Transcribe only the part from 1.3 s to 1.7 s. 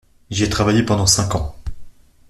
ans.